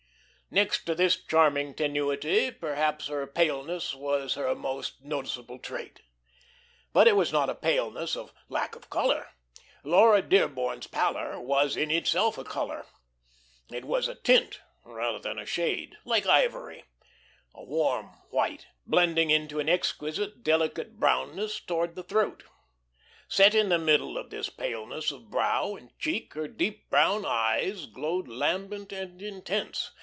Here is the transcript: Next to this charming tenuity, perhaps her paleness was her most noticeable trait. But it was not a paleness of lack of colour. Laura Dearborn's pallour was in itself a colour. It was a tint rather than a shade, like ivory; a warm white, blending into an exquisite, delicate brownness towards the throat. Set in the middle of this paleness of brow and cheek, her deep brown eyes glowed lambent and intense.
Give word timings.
Next 0.53 0.83
to 0.83 0.93
this 0.95 1.15
charming 1.15 1.75
tenuity, 1.75 2.51
perhaps 2.51 3.07
her 3.07 3.25
paleness 3.25 3.95
was 3.95 4.33
her 4.33 4.53
most 4.53 5.01
noticeable 5.01 5.59
trait. 5.59 6.01
But 6.91 7.07
it 7.07 7.15
was 7.15 7.31
not 7.31 7.49
a 7.49 7.55
paleness 7.55 8.17
of 8.17 8.33
lack 8.49 8.75
of 8.75 8.89
colour. 8.89 9.29
Laura 9.85 10.21
Dearborn's 10.21 10.87
pallour 10.87 11.39
was 11.39 11.77
in 11.77 11.89
itself 11.89 12.37
a 12.37 12.43
colour. 12.43 12.85
It 13.71 13.85
was 13.85 14.09
a 14.09 14.15
tint 14.15 14.59
rather 14.83 15.19
than 15.19 15.39
a 15.39 15.45
shade, 15.45 15.95
like 16.03 16.25
ivory; 16.25 16.83
a 17.55 17.63
warm 17.63 18.07
white, 18.31 18.67
blending 18.85 19.29
into 19.29 19.61
an 19.61 19.69
exquisite, 19.69 20.43
delicate 20.43 20.99
brownness 20.99 21.61
towards 21.61 21.95
the 21.95 22.03
throat. 22.03 22.43
Set 23.29 23.55
in 23.55 23.69
the 23.69 23.79
middle 23.79 24.17
of 24.17 24.31
this 24.31 24.49
paleness 24.49 25.11
of 25.11 25.31
brow 25.31 25.75
and 25.77 25.97
cheek, 25.97 26.33
her 26.33 26.49
deep 26.49 26.89
brown 26.89 27.25
eyes 27.25 27.85
glowed 27.85 28.27
lambent 28.27 28.91
and 28.91 29.21
intense. 29.21 29.91